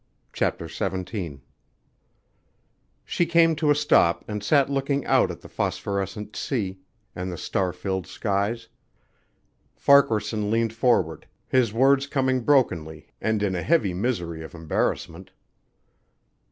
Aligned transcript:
CHAPTER 0.33 0.67
XVII 0.67 1.41
She 3.05 3.25
came 3.27 3.55
to 3.55 3.69
a 3.69 3.75
stop 3.75 4.25
and 4.27 4.43
sat 4.43 4.67
looking 4.67 5.05
out 5.05 5.29
at 5.29 5.41
the 5.41 5.47
phosphorescent 5.47 6.35
sea 6.35 6.79
and 7.15 7.31
the 7.31 7.37
star 7.37 7.71
filled 7.71 8.07
skies. 8.07 8.67
Farquaharson 9.75 10.49
leaned 10.49 10.73
forward, 10.73 11.27
his 11.47 11.71
words 11.71 12.07
coming 12.07 12.41
brokenly 12.41 13.09
and 13.21 13.43
in 13.43 13.55
a 13.55 13.61
heavy 13.61 13.93
misery 13.93 14.41
of 14.43 14.55
embarrassment. 14.55 15.29